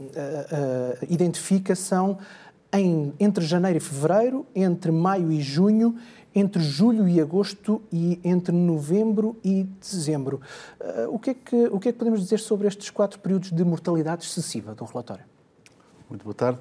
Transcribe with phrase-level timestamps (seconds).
[1.10, 2.18] identifica são
[2.74, 5.96] em, entre janeiro e fevereiro, entre maio e junho,
[6.36, 10.42] entre julho e agosto e entre novembro e dezembro.
[10.80, 13.52] Uh, o, que é que, o que é que podemos dizer sobre estes quatro períodos
[13.52, 15.24] de mortalidade excessiva do relatório?
[16.10, 16.60] Muito boa tarde.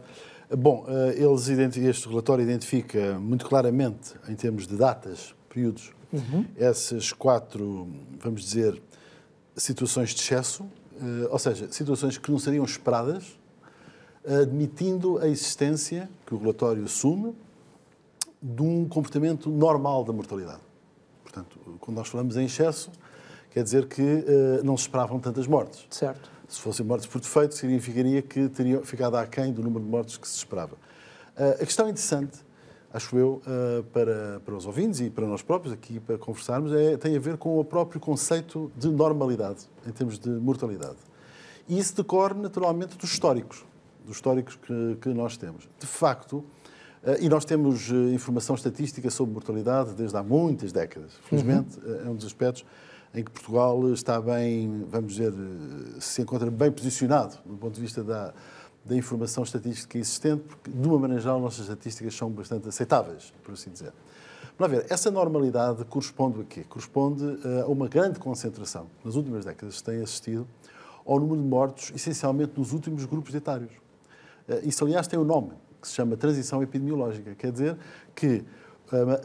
[0.56, 6.44] Bom, eh, eles este relatório identifica muito claramente, em termos de datas, períodos, uhum.
[6.56, 7.88] essas quatro,
[8.20, 8.80] vamos dizer,
[9.56, 10.64] situações de excesso,
[11.00, 13.38] eh, ou seja, situações que não seriam esperadas,
[14.26, 17.34] admitindo a existência, que o relatório assume,
[18.42, 20.60] de um comportamento normal da mortalidade.
[21.22, 22.90] Portanto, quando nós falamos em excesso,
[23.50, 25.86] quer dizer que uh, não se esperavam tantas mortes.
[25.90, 26.33] Certo.
[26.48, 30.28] Se fossem mortes por defeito, significaria que teriam ficado aquém do número de mortes que
[30.28, 30.74] se esperava.
[31.36, 32.38] Uh, a questão interessante,
[32.92, 36.96] acho eu, uh, para, para os ouvintes e para nós próprios aqui para conversarmos, é,
[36.96, 40.98] tem a ver com o próprio conceito de normalidade, em termos de mortalidade.
[41.68, 43.64] E isso decorre naturalmente dos históricos,
[44.04, 45.68] dos históricos que, que nós temos.
[45.78, 46.36] De facto,
[47.02, 51.12] uh, e nós temos informação estatística sobre mortalidade desde há muitas décadas.
[51.24, 52.06] Felizmente, uhum.
[52.06, 52.64] é um dos aspectos
[53.14, 55.32] em que Portugal está bem, vamos dizer,
[56.00, 58.34] se encontra bem posicionado do ponto de vista da,
[58.84, 63.52] da informação estatística existente, porque, de uma maneira geral, nossas estatísticas são bastante aceitáveis, por
[63.52, 63.92] assim dizer.
[64.58, 66.64] Vamos ver, essa normalidade corresponde a quê?
[66.68, 67.24] Corresponde
[67.62, 70.46] a uma grande concentração, nas últimas décadas, se tem assistido
[71.06, 73.72] ao número de mortos, essencialmente nos últimos grupos etários.
[74.48, 77.34] Eh, isso, aliás, tem um nome, que se chama transição epidemiológica.
[77.34, 77.76] Quer dizer
[78.14, 78.44] que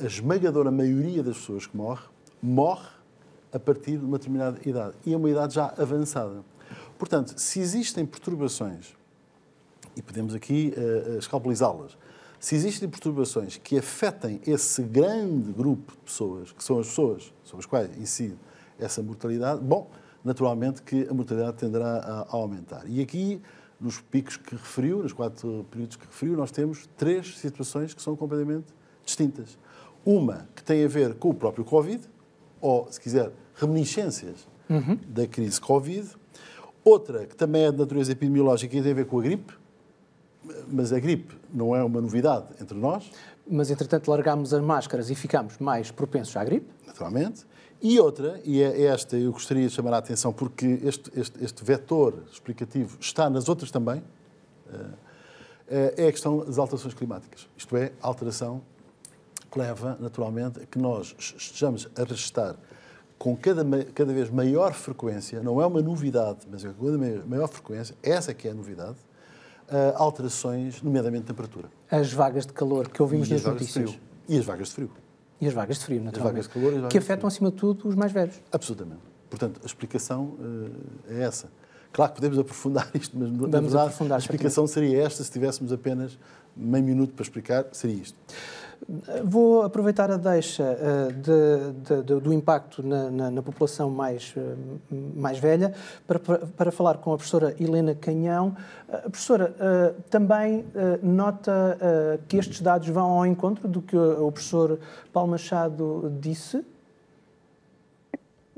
[0.01, 2.03] a esmagadora maioria das pessoas que morre,
[2.41, 2.98] morre
[3.51, 4.93] a partir de uma determinada idade.
[5.05, 6.43] E é uma idade já avançada.
[6.97, 8.93] Portanto, se existem perturbações,
[9.95, 11.97] e podemos aqui uh, escalpelizá-las,
[12.39, 17.63] se existem perturbações que afetem esse grande grupo de pessoas, que são as pessoas sobre
[17.63, 18.37] as quais incide
[18.79, 19.89] essa mortalidade, bom,
[20.23, 22.83] naturalmente que a mortalidade tenderá a, a aumentar.
[22.87, 23.41] E aqui,
[23.79, 28.15] nos picos que referiu, nos quatro períodos que referiu, nós temos três situações que são
[28.15, 28.67] completamente
[29.05, 29.57] distintas.
[30.05, 32.07] Uma que tem a ver com o próprio Covid,
[32.61, 34.97] ou, se quiser, reminiscências uhum.
[35.07, 36.07] da crise Covid.
[36.83, 39.53] Outra, que também é de natureza epidemiológica e tem a ver com a gripe,
[40.67, 43.11] mas a gripe não é uma novidade entre nós.
[43.47, 46.67] Mas, entretanto, largámos as máscaras e ficámos mais propensos à gripe.
[46.85, 47.45] Naturalmente.
[47.81, 51.63] E outra, e é esta eu gostaria de chamar a atenção, porque este, este, este
[51.63, 54.03] vetor explicativo está nas outras também,
[55.69, 57.47] eh, é a questão das alterações climáticas.
[57.55, 58.61] Isto é, alteração
[59.49, 62.55] que leva, naturalmente, a que nós estejamos a registrar
[63.17, 67.47] com cada, cada vez maior frequência, não é uma novidade, mas é com cada maior
[67.47, 68.95] frequência, essa que é a novidade,
[69.67, 71.69] uh, alterações, nomeadamente de temperatura.
[71.91, 73.99] As vagas de calor que ouvimos nas notícias.
[74.27, 74.91] E as vagas de frio.
[75.41, 76.47] E as vagas de frio, naturalmente.
[76.47, 78.41] De calor, que afetam, acima de tudo, os mais velhos.
[78.51, 79.01] Absolutamente.
[79.29, 80.71] Portanto, a explicação uh,
[81.09, 81.49] é essa.
[81.91, 85.73] Claro que podemos aprofundar isto, mas Vamos na verdade a explicação seria esta, se tivéssemos
[85.73, 86.17] apenas
[86.55, 88.17] meio minuto para explicar, seria isto.
[89.23, 94.33] Vou aproveitar a deixa uh, de, de, de, do impacto na, na, na população mais,
[94.35, 94.57] uh,
[95.15, 95.73] mais velha
[96.07, 98.55] para, para, falar com a professora Helena Canhão.
[98.87, 99.53] Uh, professora,
[100.09, 100.65] também
[101.03, 101.77] nota
[102.27, 104.79] que estes dados vão ao encontro do que o professor
[105.13, 106.65] Paulo Machado disse?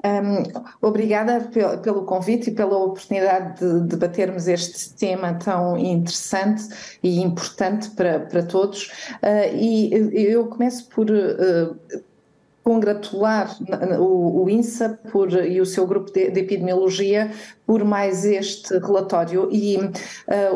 [0.04, 0.44] Um,
[0.82, 1.48] obrigada
[1.84, 6.64] pelo convite e pela oportunidade de debatermos este tema tão interessante
[7.04, 8.88] e importante para, para todos.
[9.22, 11.78] Uh, e eu começo por uh,
[12.64, 13.58] congratular
[14.00, 17.32] o, INSA por, e o seu grupo de, de epidemiologia
[17.66, 19.48] por mais este relatório.
[19.52, 19.90] E uh,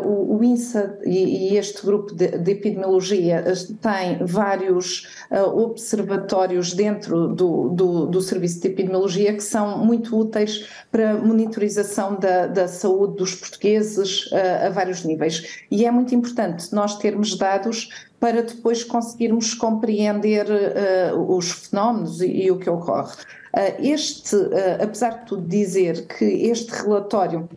[0.03, 3.43] o, o, INSA e, e este grupo de, de, epidemiologia
[3.81, 10.67] tem vários uh, observatórios dentro do, do, do, serviço de epidemiologia que são muito úteis
[10.91, 15.63] para monitorização da, da saúde dos portugueses uh, a vários níveis.
[15.71, 17.89] E é muito importante nós termos dados
[18.25, 23.13] para depois conseguirmos compreender uh, os fenómenos e, e, o que ocorre.
[23.53, 27.47] Uh, este, uh, apesar de tudo dizer que este relatório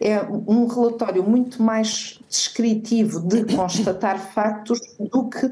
[0.00, 5.50] é um relatório muito mais descritivo de constatar factos do que uh,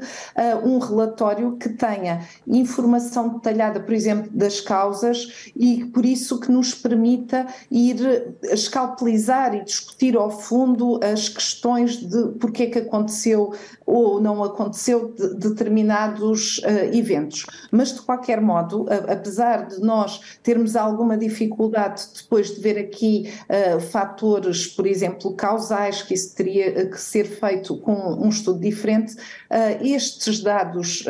[0.63, 6.73] um relatório que tenha informação detalhada, por exemplo, das causas e por isso que nos
[6.73, 13.53] permita ir escalpelizar e discutir ao fundo as questões de porque é que aconteceu
[13.85, 17.45] ou não aconteceu de determinados uh, eventos.
[17.71, 23.31] Mas, de qualquer modo, a, apesar de nós termos alguma dificuldade depois de ver aqui
[23.49, 29.13] uh, fatores, por exemplo, causais, que isso teria que ser feito com um estudo diferente,
[29.13, 31.05] uh, estes dados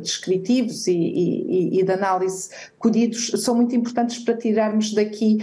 [0.00, 5.38] descritivos e, e, e, de análise colhidos são muito importantes para tirarmos daqui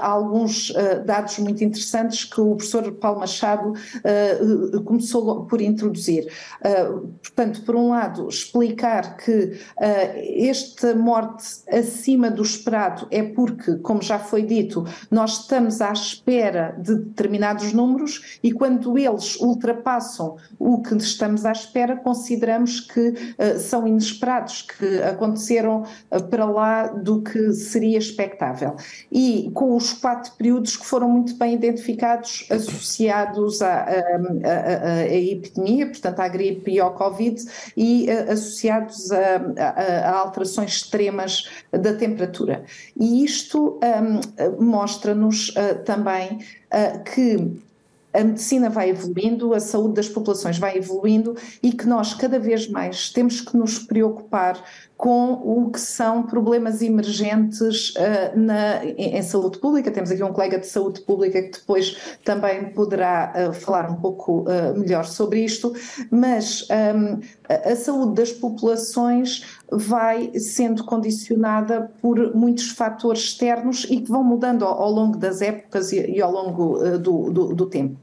[0.00, 0.72] alguns
[1.04, 3.72] dados muito interessantes que o professor Paulo Machado
[4.84, 6.30] começou por introduzir.
[7.22, 14.18] Portanto, por um lado, explicar que esta morte acima do esperado é porque, como já
[14.18, 20.94] foi dito, nós estamos à espera de determinados números e quando eles ultrapassam o que
[20.96, 25.84] estamos à espera, consideramos que uh, são inesperados, que aconteceram
[26.30, 28.76] para lá do que seria expectável.
[29.10, 33.86] E com os quatro períodos que foram muito bem identificados, associados à,
[35.10, 37.42] epidemia, portanto, à gripe e ao Covid,
[37.76, 39.18] e uh, associados a,
[39.56, 42.64] a, a, alterações extremas da temperatura.
[42.96, 46.38] E isto um, mostra-nos uh, também
[46.72, 47.60] uh, que
[48.12, 52.68] a medicina vai evoluindo, a saúde das populações vai evoluindo e que nós cada vez
[52.68, 54.62] mais temos que nos preocupar
[54.98, 59.92] com o que são problemas emergentes uh, na, em, em, saúde pública.
[59.92, 64.40] Temos aqui um colega de saúde pública que depois também poderá uh, falar um pouco
[64.40, 65.72] uh, melhor sobre isto,
[66.10, 66.66] mas
[66.96, 74.10] um, a, a saúde das populações vai sendo condicionada por muitos fatores externos e que
[74.10, 78.00] vão mudando ao, ao longo das épocas e, e ao longo do, do, do, tempo.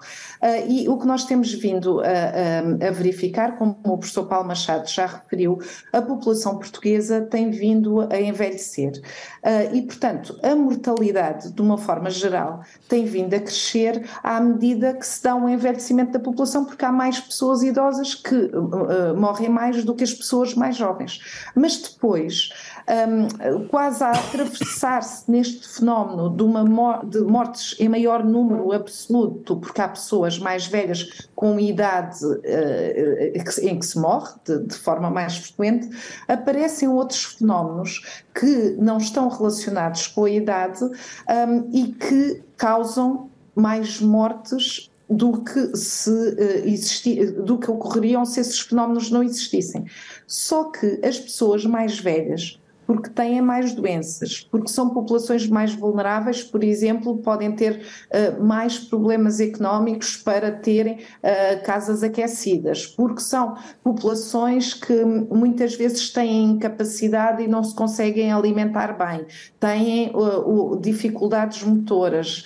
[0.68, 4.88] e o que nós temos vindo a, a, a verificar, como o professor Paulo Machado
[4.88, 5.58] já referiu,
[5.92, 9.02] a população portuguesa portuguesa tem vindo a envelhecer.
[9.44, 14.94] Uh, e, portanto, a mortalidade, de uma forma geral, tem vindo a crescer à medida
[14.94, 19.50] que se dá um envelhecimento da população, porque há mais pessoas idosas que uh, morrem
[19.50, 21.50] mais do que as pessoas mais jovens.
[21.56, 22.50] Mas depois
[22.88, 29.82] um, quase a atravessar-se neste fenómeno de, uma de mortes em maior número absoluto, porque
[29.82, 35.38] há pessoas mais velhas com idade uh, em que se morre de, de forma mais
[35.38, 35.90] frequente,
[36.28, 44.00] aparecem outros fenómenos que não estão relacionados com a idade um, e que causam mais
[44.00, 49.86] mortes do que se uh, existi, do que ocorreriam se esses fenómenos não existissem.
[50.28, 56.44] Só que as pessoas mais velhas porque têm mais doenças, porque são populações mais vulneráveis,
[56.44, 63.56] por exemplo, podem ter uh, mais problemas económicos para terem uh, casas aquecidas, porque são
[63.84, 69.26] populações que muitas vezes têm incapacidade e não se conseguem alimentar bem,
[69.60, 72.46] têm uh, dificuldades motoras,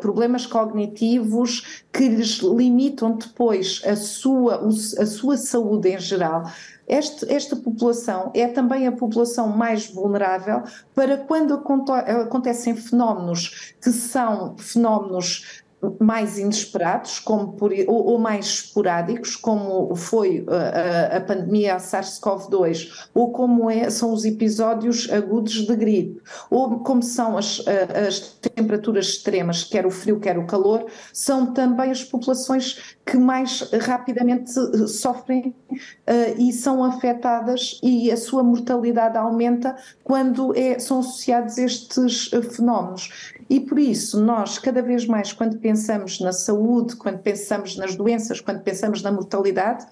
[0.00, 4.68] problemas cognitivos que lhes limitam depois a sua,
[4.98, 6.44] a sua saúde em geral.
[6.86, 10.62] Este, esta população é também a população mais vulnerável
[10.94, 15.62] para quando acontecem fenómenos que são fenómenos
[15.98, 23.32] mais inesperados como por, ou, ou, mais esporádicos, como foi a, a pandemia SARS-CoV-2, ou
[23.32, 26.20] como é, são os episódios agudos de gripe,
[26.50, 27.62] ou como são as,
[28.06, 33.68] as temperaturas extremas, quer o frio, quer o calor, são também as populações que mais
[33.80, 34.52] rapidamente
[34.88, 42.32] sofrem uh, e são afetadas e a sua mortalidade aumenta quando é, são associados estes
[42.32, 43.34] uh, fenómenos.
[43.50, 48.40] E por isso, nós, cada vez mais, quando pensamos na saúde, quando pensamos nas doenças,
[48.40, 49.84] quando pensamos na mortalidade,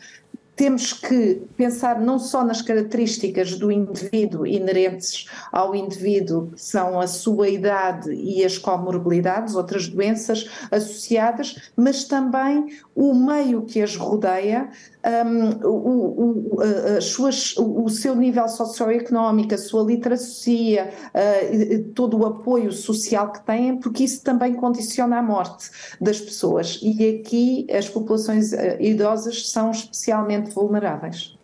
[0.54, 7.06] temos que pensar não só nas características do indivíduo inerentes ao indivíduo, que são a
[7.08, 14.68] sua idade e as comorbilidades, outras doenças associadas, mas também o meio que as rodeia
[15.08, 16.60] um, o, o,
[16.96, 23.44] as suas, o seu nível socioeconómico, a sua literacia, uh, todo o apoio social que
[23.44, 26.78] têm, porque isso também condiciona a morte das pessoas.
[26.82, 31.37] E aqui as populações uh, idosas são especialmente vulneráveis.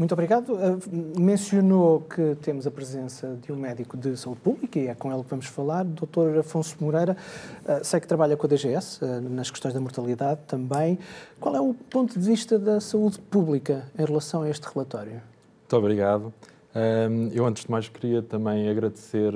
[0.00, 0.54] Muito obrigado.
[0.54, 5.12] Uh, mencionou que temos a presença de um médico de saúde pública e é com
[5.12, 6.38] ele que vamos falar, Dr.
[6.38, 7.14] Afonso Moreira.
[7.66, 10.98] Uh, sei que trabalha com a DGS uh, nas questões da mortalidade também.
[11.38, 15.20] Qual é o ponto de vista da saúde pública em relação a este relatório?
[15.60, 16.32] Muito obrigado.
[17.34, 19.34] eu, antes de mais, queria também agradecer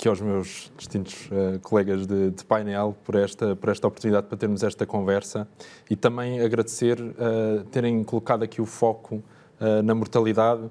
[0.00, 4.38] aqui aos meus distintos uh, colegas de, de, painel por esta, por esta oportunidade para
[4.38, 5.46] termos esta conversa
[5.90, 10.62] e também agradecer uh, terem colocado aqui o foco uh, na mortalidade.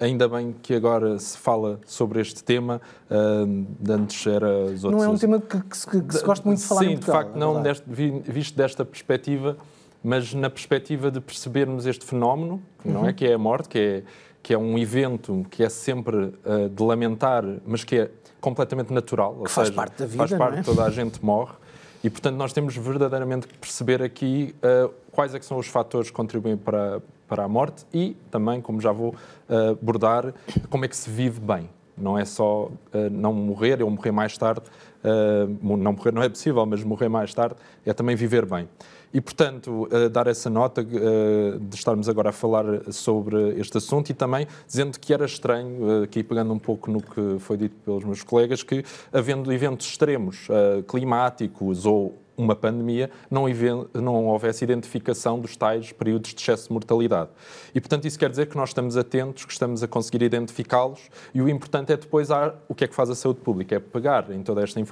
[0.00, 2.80] Ainda bem que agora se fala sobre este tema,
[3.10, 5.02] antes era os outros.
[5.02, 6.96] Não é um tema que, que, se, que se gosta muito de falar Sim, em
[6.98, 9.56] Portugal, de facto, não deste, visto desta perspectiva,
[10.00, 12.92] mas na perspectiva de percebermos este fenómeno, uhum.
[12.92, 13.12] não é?
[13.12, 14.02] Que é a morte, que é,
[14.40, 16.32] que é um evento que é sempre
[16.72, 19.34] de lamentar, mas que é completamente natural.
[19.44, 20.62] Que faz seja, parte da vida, Faz parte, é?
[20.62, 21.54] toda a gente morre.
[22.02, 26.16] E, portanto, nós temos verdadeiramente que perceber aqui uh, quais é são os fatores que
[26.16, 29.10] contribuem para, para a morte e também, como já vou
[29.48, 30.32] uh, abordar,
[30.70, 31.68] como é que se vive bem.
[31.96, 32.70] Não é só uh,
[33.10, 34.62] não morrer ou morrer mais tarde,
[35.02, 38.68] não morrer não é possível, mas morrer mais tarde é também viver bem.
[39.12, 44.10] E, portanto, uh, dar essa nota uh, de estarmos agora a falar sobre este assunto
[44.10, 47.76] e também dizendo que era estranho, uh, aqui pegando um pouco no que foi dito
[47.84, 50.48] pelos meus colegas, que havendo eventos extremos
[50.86, 53.46] climáticos ou uma pandemia, não,
[53.94, 57.30] não houvesse identificação dos tais períodos de excesso de mortalidade.
[57.74, 61.00] E, portanto, isso quer dizer que nós estamos atentos, que estamos a conseguir identificá-los
[61.34, 63.74] e o importante é depois há, o que é que faz a saúde pública?
[63.74, 64.87] É pegar em toda esta informação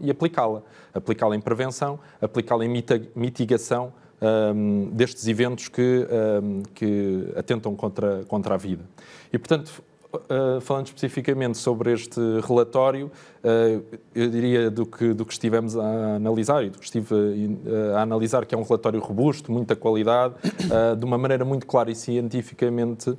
[0.00, 0.62] e aplicá-la.
[0.92, 2.84] Aplicá-la em prevenção, aplicá-la em
[3.14, 6.06] mitigação um, destes eventos que,
[6.42, 8.84] um, que atentam contra, contra a vida.
[9.32, 9.82] E, portanto,
[10.16, 13.10] Uh, falando especificamente sobre este relatório,
[13.44, 17.96] uh, eu diria do que, do que estivemos a analisar e do que estive uh,
[17.96, 20.34] a analisar, que é um relatório robusto, muita qualidade,
[20.98, 23.16] de uma maneira muito clara e cientificamente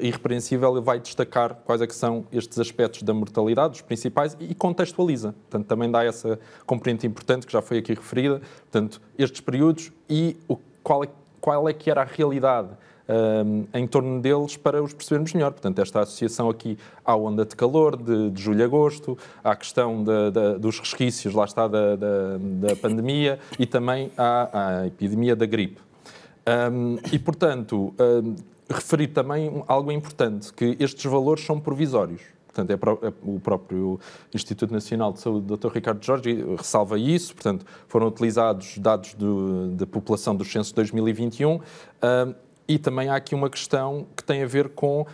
[0.00, 5.32] irrepreensível, vai destacar quais é que são estes aspectos da mortalidade, os principais, e contextualiza.
[5.32, 10.36] Portanto, também dá essa componente importante que já foi aqui referida, portanto, estes períodos e
[10.48, 11.08] o, qual, é,
[11.40, 12.70] qual é que era a realidade
[13.08, 15.52] um, em torno deles para os percebermos melhor.
[15.52, 20.04] Portanto, esta associação aqui à onda de calor de, de julho a agosto, à questão
[20.60, 25.80] dos resquícios, lá está, da, da, pandemia e também à, à epidemia da gripe.
[26.72, 28.36] Um, e, portanto, um,
[28.68, 32.22] referir também algo importante, que estes valores são provisórios.
[32.56, 34.00] Portanto, é, é o próprio
[34.32, 35.68] Instituto Nacional de Saúde, Dr.
[35.68, 37.34] Ricardo Jorge, ressalva isso.
[37.34, 39.14] Portanto, foram utilizados dados
[39.72, 41.60] da população dos censos de 2021.
[42.68, 45.06] E também há aqui uma questão que tem a ver com,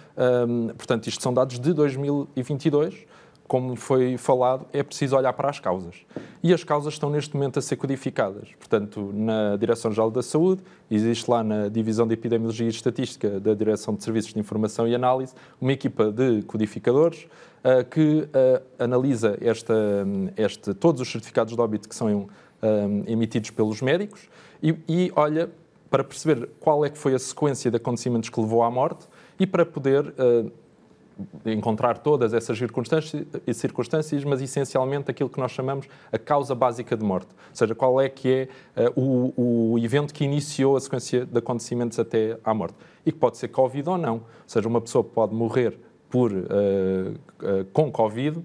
[0.48, 3.06] um, portanto, isto são dados de 2022,
[3.46, 5.94] como foi falado, é preciso olhar para as causas.
[6.42, 8.48] E as causas estão neste momento a ser codificadas.
[8.58, 13.94] Portanto, na Direção-Geral da Saúde, existe lá na Divisão de Epidemiologia e Estatística da Direção
[13.94, 17.26] de Serviços de Informação e Análise uma equipa de codificadores
[17.62, 19.74] uh, que uh, analisa esta,
[20.34, 24.30] este, todos os certificados de óbito que são um, emitidos pelos médicos
[24.62, 25.50] e, e olha
[25.92, 29.06] para perceber qual é que foi a sequência de acontecimentos que levou à morte
[29.38, 30.50] e para poder uh,
[31.44, 37.04] encontrar todas essas circunstâncias, circunstâncias, mas essencialmente aquilo que nós chamamos a causa básica de
[37.04, 37.28] morte.
[37.28, 39.00] Ou seja, qual é que é uh,
[39.36, 42.74] o, o, evento que iniciou a sequência de acontecimentos até à morte.
[43.04, 44.14] E que pode ser Covid ou não.
[44.14, 48.42] Ou seja, uma pessoa pode morrer por, uh, com Covid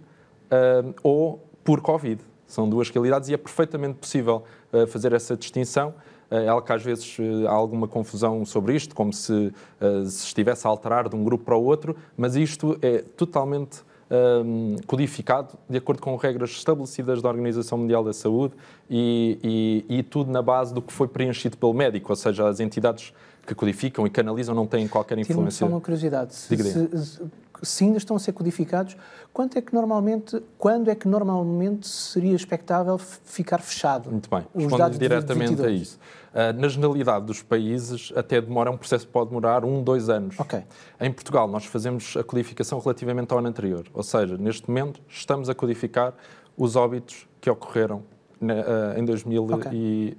[1.01, 2.21] ou por Covid.
[2.45, 4.43] São duas realidades e é perfeitamente possível
[4.87, 5.93] fazer essa distinção
[6.29, 10.25] é algo que às vezes eh, há alguma confusão sobre isto, como se, eh, se
[10.25, 14.75] estivesse a alterar de um grupo para o outro, mas isto é totalmente um, ehm,
[14.85, 18.53] codificado de acordo com regras estabelecidas da Organização Mundial da Saúde
[18.89, 22.59] e, e, e, tudo na base do que foi preenchido pelo médico, ou seja, as
[22.59, 23.13] entidades
[23.45, 25.65] que codificam e canalizam não têm qualquer influência.
[25.65, 26.35] Só uma curiosidade.
[26.35, 27.21] Se, se,
[27.63, 28.95] se, ainda estão a ser codificados,
[29.33, 34.09] quanto é que normalmente, quando é que normalmente seria expectável ficar fechado?
[34.11, 35.99] Muito bem, respondendo diretamente a isso.
[36.33, 40.39] Uh, na generalidade dos países, até demora, um processo pode demorar um, dois anos.
[40.39, 40.63] Okay.
[40.99, 43.85] Em Portugal, nós fazemos a codificação relativamente ao ano anterior.
[43.93, 46.13] Ou seja, neste momento, estamos a codificar
[46.55, 48.03] os óbitos que ocorreram
[48.39, 49.65] na, uh, em 2022.
[49.65, 50.17] Okay.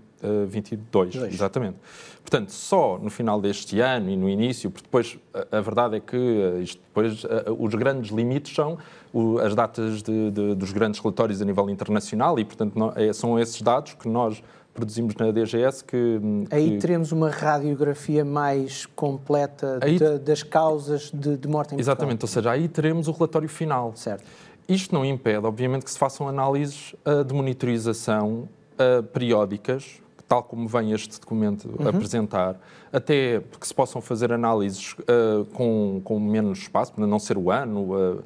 [0.49, 1.33] 22, Dois.
[1.33, 1.77] exatamente.
[2.23, 6.01] Portanto, só no final deste ano e no início, porque depois a, a verdade é
[6.01, 8.77] que eh, isto, depois a, os grandes limites são
[9.13, 13.13] o, as datas de, de, dos grandes relatórios a nível internacional e, portanto, não, é,
[13.13, 14.43] são esses dados que nós
[14.75, 16.21] produzimos na DGS que...
[16.51, 16.79] Aí que...
[16.79, 19.99] teremos uma radiografia mais completa aí...
[19.99, 22.53] de, das causas de, de morte em Exatamente, Portugal.
[22.53, 23.93] ou seja, aí teremos o relatório final.
[23.97, 24.25] Certo.
[24.69, 30.69] Isto não impede, obviamente, que se façam análises uh, de monitorização uh, periódicas, tal como
[30.69, 31.89] vem este documento uhum.
[31.89, 32.61] apresentar,
[32.93, 37.51] até que se possam fazer análises uh, com, com menos espaço, para não ser o
[37.51, 38.23] ano,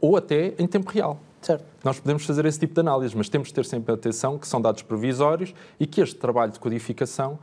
[0.00, 1.18] ou até em tempo real.
[1.44, 1.62] Certo.
[1.84, 4.62] Nós podemos fazer esse tipo de análise, mas temos de ter sempre atenção que são
[4.62, 7.38] dados provisórios e que este trabalho de codificação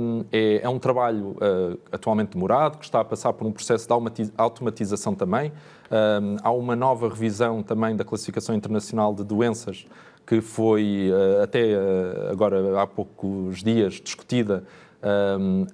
[0.00, 3.86] um, é, é, um trabalho uh, atualmente demorado, que está a passar por um processo
[3.86, 5.52] de automatização também.
[5.90, 9.86] Um, há uma nova revisão também da classificação internacional de doenças
[10.26, 14.64] que foi uh, até uh, agora há poucos dias discutida.
[15.02, 15.66] Um,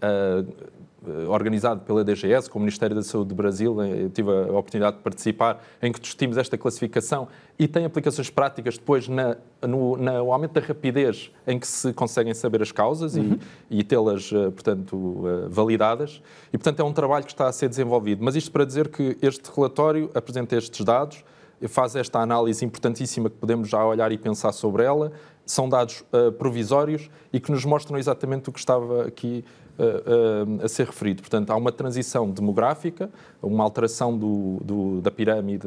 [1.06, 4.52] eh, organizado pela DGS, com o Ministério da Saúde do Brasil, eh, eu tive a
[4.52, 7.26] oportunidade de participar, em que discutimos esta classificação
[7.58, 12.34] e tem aplicações práticas depois na, no, no aumento da rapidez em que se conseguem
[12.34, 13.38] saber as causas uhum.
[13.70, 16.20] e, e tê-las, eh, portanto, validadas.
[16.52, 18.22] E, portanto, é um trabalho que está a ser desenvolvido.
[18.22, 21.24] Mas isto para dizer que este relatório apresenta estes dados,
[21.68, 25.12] faz esta análise importantíssima que podemos já olhar e pensar sobre ela.
[25.44, 29.44] São dados uh, provisórios e que nos mostram exatamente o que estava aqui
[29.80, 31.22] a, a, ser referido.
[31.22, 33.10] Portanto, há uma transição demográfica,
[33.42, 35.66] uma alteração do, do, da pirâmide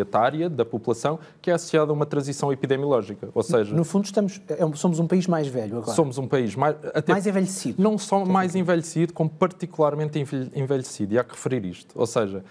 [0.00, 3.28] etária da população, que é associada a uma transição epidemiológica.
[3.32, 5.94] Ou seja, no fundo, estamos, é somos um país mais velho agora.
[5.94, 7.80] Somos um país mais, até, mais envelhecido.
[7.80, 10.18] Não só mais envelhecido, como particularmente
[10.54, 11.14] envelhecido.
[11.14, 11.94] E há que referir isto.
[11.98, 12.44] Ou seja,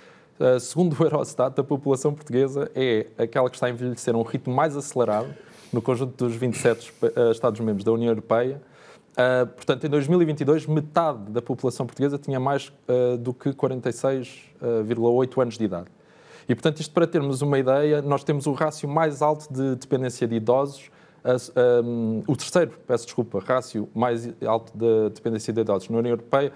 [0.60, 4.54] segundo o Eurostat, a população portuguesa é aquela que está a envelhecer a um ritmo
[4.54, 5.34] mais acelerado
[5.72, 8.62] no conjunto dos 27 eh, Estados-membros da União Europeia
[9.12, 15.58] Uh, portanto, em 2022, metade da população portuguesa tinha mais uh, do que 46,8 anos
[15.58, 15.88] de idade.
[16.48, 20.26] E, portanto, isto para termos uma ideia, nós temos o rácio mais alto de dependência
[20.28, 20.90] de idosos,
[22.28, 26.52] o terceiro, peço desculpa, rácio mais alto de dependência de idosos na União Europeia,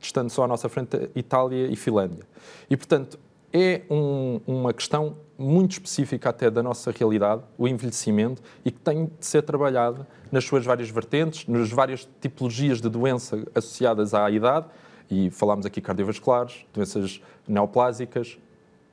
[0.00, 2.24] estando só à nossa frente Itália e Finlândia.
[2.68, 3.18] E, portanto,
[3.52, 9.06] é um, uma questão muito específica até da nossa realidade, o envelhecimento, e que tem
[9.06, 14.66] de ser trabalhada nas suas várias vertentes, nas várias tipologias de doença associadas à idade,
[15.10, 18.38] e falámos aqui cardiovasculares, doenças neoplásicas,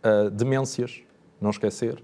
[0.03, 1.01] uh, demências,
[1.41, 2.01] não esquecer.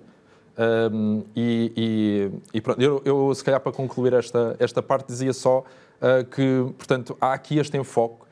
[0.91, 5.31] Um, e, e, e, pronto, eu, eu, se calhar para concluir esta, esta parte dizia
[5.31, 8.25] só uh, que, portanto, há aqui este enfoque,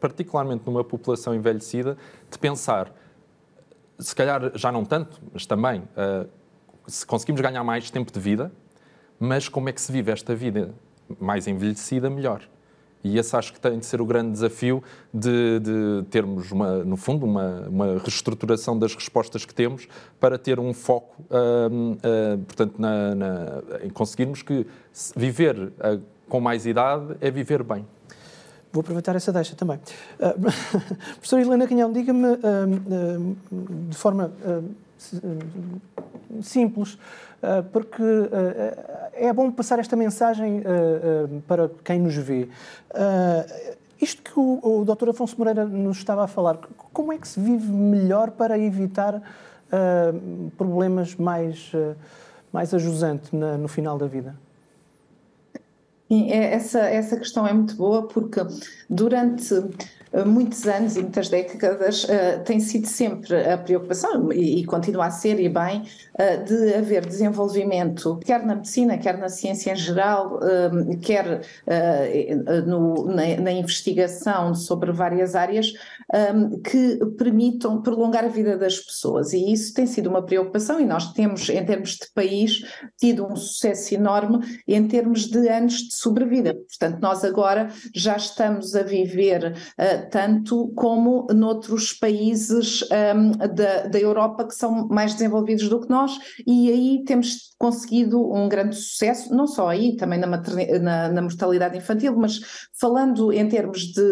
[0.00, 1.96] particularmente numa população envelhecida,
[2.30, 2.92] de pensar,
[3.98, 6.28] se calhar já não tanto, mas também, uh,
[6.86, 8.52] se conseguimos ganhar mais tempo de vida,
[9.18, 10.74] mas como é que se vive esta vida
[11.18, 12.42] mais envelhecida, melhor.
[13.02, 14.82] E esse acho que tem de ser o grande desafio
[15.14, 19.86] de, de termos, uma, no fundo, uma, uma, reestruturação das respostas que temos
[20.18, 24.66] para ter um foco, uh, uh, portanto, na, na, em conseguirmos que
[25.14, 25.72] viver
[26.28, 27.86] com mais idade é viver bem.
[28.76, 29.80] Vou aproveitar essa deixa também.
[31.16, 32.36] professora Helena Canhão, diga-me
[33.88, 34.30] de forma
[36.42, 36.98] simples,
[37.72, 38.02] porque
[39.14, 40.62] é bom passar esta mensagem
[41.48, 42.50] para quem nos vê.
[43.98, 45.08] Isto que o, o Dr.
[45.08, 46.58] Afonso Moreira nos estava a falar,
[46.92, 49.22] como é que se vive melhor para evitar
[50.58, 51.72] problemas mais,
[52.52, 54.36] mais ajusantes no final da vida?
[56.08, 58.40] Sim, é, essa, essa questão é muito boa porque
[58.88, 59.54] durante
[60.24, 65.10] muitos anos e muitas décadas uh, tem sido sempre a preocupação, e, e, continua a
[65.10, 70.36] ser, e bem, uh, de haver desenvolvimento, quer na medicina, quer na ciência em geral,
[70.36, 71.42] uh, quer
[72.66, 75.72] no, na, na, investigação sobre várias áreas,
[76.34, 79.32] um, que permitam prolongar a vida das pessoas.
[79.32, 82.64] E isso tem sido uma preocupação, e nós temos, em termos de país,
[82.96, 86.54] tido um sucesso enorme em termos de anos de sobrevida.
[86.54, 89.54] Portanto, nós agora já estamos a viver
[90.10, 96.18] tanto como noutros países um, da, da Europa que são mais desenvolvidos do que nós,
[96.46, 101.78] e aí temos conseguido um grande sucesso, não só aí, também na, na, na mortalidade
[101.78, 102.40] infantil, mas
[102.78, 104.02] falando em termos de,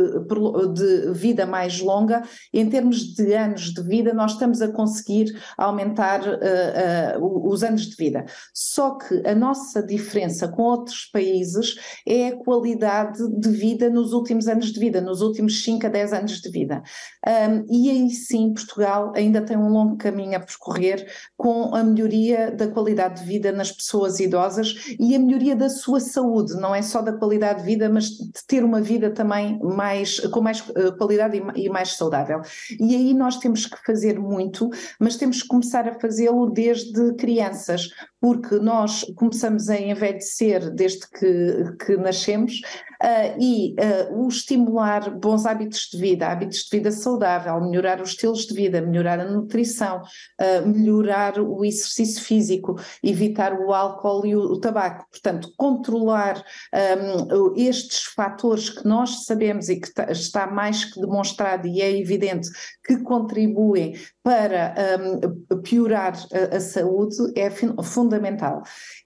[0.72, 5.26] de vida mais longa, em termos de anos de vida, nós estamos a conseguir
[5.58, 8.24] aumentar uh, uh, os anos de vida.
[8.54, 11.74] Só que a nossa diferença com outros países
[12.06, 16.12] é a qualidade de vida nos últimos anos de vida, nos últimos 5 a 10
[16.12, 16.82] anos de vida.
[17.26, 22.50] Um, e aí sim, Portugal ainda tem um longo caminho a percorrer com a melhoria
[22.50, 26.82] da qualidade de vida nas pessoas idosas e a melhoria da sua saúde, não é
[26.82, 30.96] só da qualidade de vida, mas de ter uma vida também mais, com mais uh,
[30.96, 32.40] qualidade e mais saudável.
[32.78, 37.88] E aí nós temos que fazer muito, mas temos que começar a fazê-lo desde crianças,
[38.24, 42.62] porque nós começamos a envelhecer desde que, que nascemos
[43.02, 48.12] uh, e uh, o estimular bons hábitos de vida, hábitos de vida saudável, melhorar os
[48.12, 54.34] estilos de vida, melhorar a nutrição, uh, melhorar o exercício físico, evitar o álcool e
[54.34, 55.06] o, o tabaco.
[55.10, 61.82] Portanto, controlar um, estes fatores que nós sabemos e que está mais que demonstrado e
[61.82, 62.48] é evidente
[62.86, 68.13] que contribuem para um, piorar a, a, saúde é fundamental.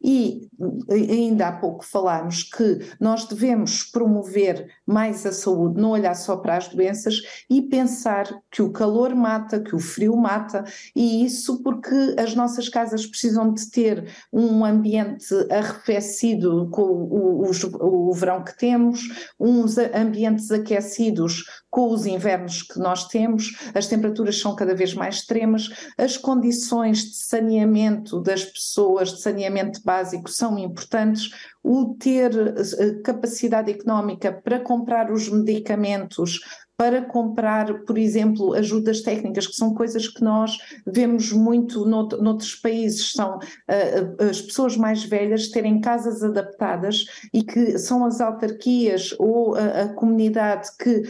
[0.02, 0.48] E
[0.90, 6.56] ainda há pouco falámos que nós devemos promover mais a saúde, não olhar só para
[6.56, 12.14] as doenças e pensar que o calor mata, que o frio mata, e isso porque
[12.18, 18.56] as nossas casas precisam de ter um ambiente arrefecido com o, o, o verão que
[18.56, 21.44] temos, uns ambientes aquecidos
[21.78, 27.04] com os invernos que nós temos, as temperaturas são cada vez mais extremas, as condições
[27.04, 31.30] de saneamento das pessoas, de saneamento básico, são importantes,
[31.62, 36.40] o ter eh, capacidade económica para comprar os medicamentos,
[36.78, 42.54] para comprar, por exemplo, ajudas técnicas, que são coisas que nós vemos muito nout noutros
[42.54, 49.12] países, são uh, as pessoas mais velhas terem casas adaptadas e que são as autarquias
[49.18, 51.02] ou a, a comunidade que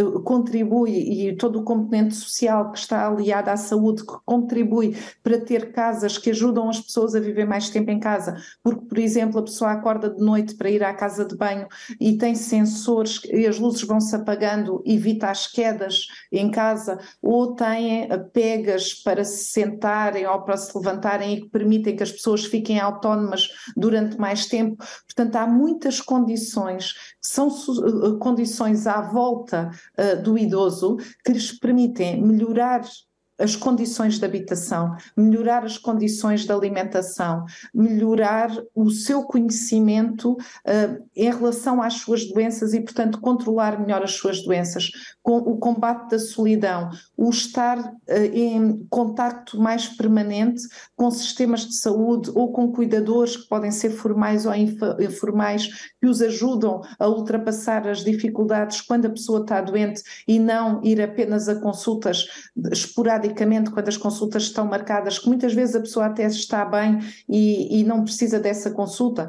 [0.00, 5.38] um, contribui e todo o componente social que está aliado à saúde que contribui para
[5.38, 9.40] ter casas que ajudam as pessoas a viver mais tempo em casa, porque, por exemplo,
[9.40, 11.66] a pessoa acorda de noite para ir à casa de banho
[12.00, 17.54] e tem sensores e as luzes vão se apagando evita as quedas em casa, ou
[17.54, 22.44] têm pegas para se sentarem ou para se levantarem e que permitem que as pessoas
[22.44, 24.76] fiquem autónomas durante mais tempo.
[25.04, 32.22] Portanto, há muitas condições, são eh, condições à volta uh, do idoso que lhes permitem
[32.22, 32.82] melhorar
[33.38, 37.44] as condições de habitação, melhorar as condições de alimentação,
[37.74, 44.12] melhorar o seu conhecimento uh, em relação às suas doenças e, portanto, controlar melhor as
[44.12, 44.90] suas doenças,
[45.22, 47.94] com o combate da solidão, o estar uh,
[48.32, 50.62] em contacto mais permanente
[50.94, 55.68] com sistemas de saúde ou com cuidadores que podem ser formais ou informais,
[56.06, 61.02] que os ajudam a ultrapassar as dificuldades quando a pessoa está doente e não ir
[61.02, 62.28] apenas a consultas
[62.70, 67.80] esporadicamente quando as consultas estão marcadas, que muitas vezes a pessoa até está bem e,
[67.80, 69.28] e não precisa dessa consulta.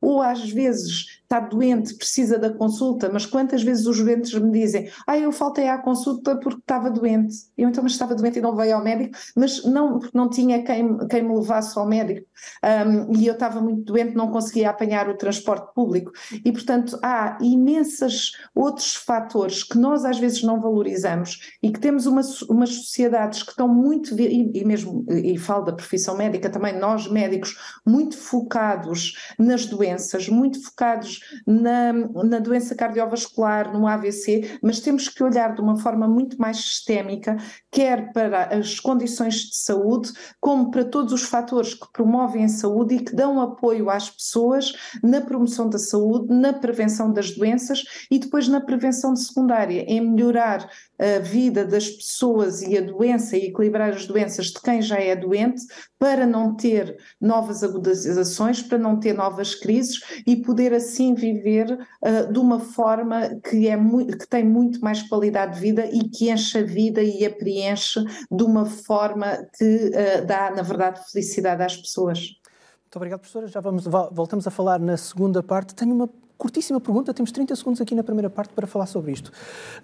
[0.00, 4.90] Ou às vezes está doente, precisa da consulta, mas quantas vezes os doentes me dizem,
[5.06, 7.36] ah, eu faltei à consulta porque estava doente.
[7.56, 10.62] Eu então, mas estava doente e não veio ao médico, mas não, porque não tinha
[10.62, 12.26] quem, quem me levasse ao médico.
[12.64, 16.12] Um, e eu estava muito doente, não conseguia apanhar o transporte público.
[16.42, 22.06] E, portanto, há imensas outros fatores que nós às vezes não valorizamos e que temos
[22.06, 26.78] uma, umas sociedades que estão muito, e, e mesmo, e falo da profissão médica também,
[26.78, 27.54] nós médicos,
[27.86, 35.22] muito focados nas doenças, muito focados na, na doença cardiovascular, no AVC, mas temos que
[35.22, 37.36] olhar de uma forma muito mais sistémica,
[37.70, 42.94] quer para as condições de saúde, como para todos os fatores que promovem a saúde
[42.94, 48.18] e que dão apoio às pessoas na promoção da saúde, na prevenção das doenças e
[48.18, 53.90] depois na prevenção secundária, em melhorar a vida das pessoas e a doença e equilibrar
[53.90, 55.62] as doenças de quem já é doente
[55.98, 62.32] para não ter novas agudizações, para não ter novas crises e poder assim viver uh,
[62.32, 66.58] de uma forma que, é que tem muito mais qualidade de vida e que enche
[66.58, 71.76] a vida e a preenche de uma forma que uh, dá, na verdade, felicidade às
[71.76, 72.18] pessoas.
[72.18, 73.46] Muito obrigado, professora.
[73.46, 75.74] Já vamos, voltamos a falar na segunda parte.
[75.74, 79.32] Tenho uma curtíssima pergunta, temos 30 segundos aqui na primeira parte para falar sobre isto.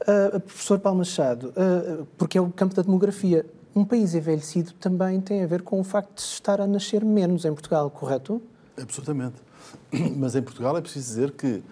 [0.02, 5.20] Uh, professor Paulo Machado, uh, porque é o campo da demografia, um país envelhecido também
[5.20, 8.40] tem a ver com o facto de se estar a nascer menos em Portugal, correto?
[8.80, 9.34] Absolutamente.
[10.16, 11.62] Mas em Portugal é preciso dizer que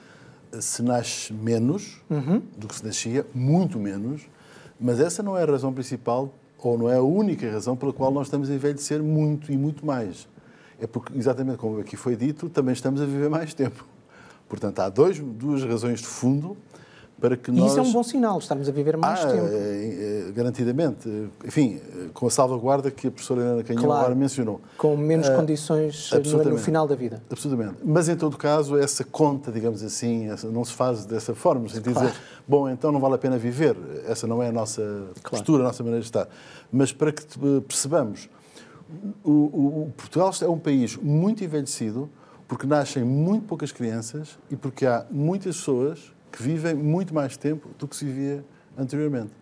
[0.61, 2.43] se nasce menos uhum.
[2.57, 4.23] do que se nascia, muito menos,
[4.79, 8.11] mas essa não é a razão principal ou não é a única razão pela qual
[8.11, 10.29] nós estamos a envelhecer muito e muito mais.
[10.81, 13.87] É porque, exatamente como aqui foi dito, também estamos a viver mais tempo.
[14.49, 16.57] Portanto, há dois, duas razões de fundo
[17.23, 17.63] para que nós...
[17.63, 19.47] E isso é um bom sinal, estarmos a viver mais ah, tempo.
[19.47, 21.09] É, é, garantidamente.
[21.45, 21.81] Enfim,
[22.13, 24.61] com a salvaguarda que a professora Helena Canhão claro, agora mencionou.
[24.77, 27.23] Com menos uh, condições no, no, final da vida.
[27.31, 27.77] Absolutamente.
[27.85, 31.69] Mas, em todo caso, essa conta, digamos assim, não se faz dessa forma.
[31.69, 32.09] Sem claro.
[32.09, 33.77] dizer, bom, então não vale a pena viver.
[34.09, 35.31] Essa não é a nossa claro.
[35.31, 36.27] postura, a nossa maneira de estar.
[36.73, 37.23] Mas para que
[37.69, 38.29] percebamos,
[39.23, 42.11] o, o, o Portugal é um país muito envelhecido,
[42.49, 47.68] porque nascem muito poucas crianças e porque há muitas pessoas que vivem muito mais tempo
[47.79, 48.45] do que se vivia
[48.77, 49.33] anteriormente.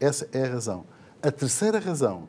[0.00, 0.84] Essa é a razão.
[1.22, 2.28] A terceira razão,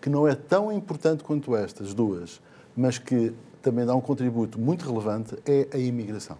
[0.00, 2.42] que não é tão importante quanto estas duas,
[2.76, 6.36] mas que também dá um contributo muito relevante, é a imigração.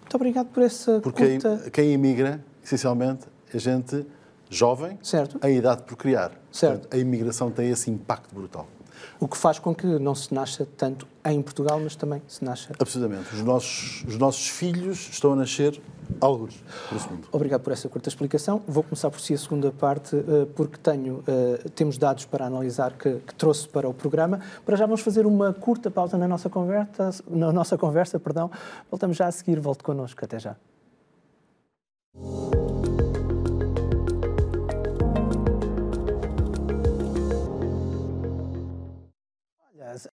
[0.00, 1.70] Muito obrigado por essa Porque curta...
[1.70, 4.06] quem imigra, essencialmente, é gente
[4.48, 5.44] jovem, Certo.
[5.44, 6.30] em idade de procriar.
[6.52, 6.72] Certo.
[6.82, 8.68] Portanto, a imigração tem esse impacto brutal.
[9.18, 12.72] O que faz com que não se nasça tanto em Portugal, mas também se nasça.
[12.78, 13.34] Absolutamente.
[13.34, 15.80] Os nossos, os nossos filhos estão a nascer
[16.20, 17.28] alguns por esse mundo.
[17.32, 18.62] Obrigado por essa curta explicação.
[18.66, 22.92] Vou começar por si a segunda parte, eh, porque tenho, eh, temos dados para analisar
[22.92, 24.40] que, que trouxe para o programa.
[24.64, 28.50] Para já vamos fazer uma curta pausa na nossa conversa, na nossa conversa, perdão.
[28.90, 29.58] Voltamos já a seguir.
[29.60, 30.24] Volte connosco.
[30.24, 30.56] Até já.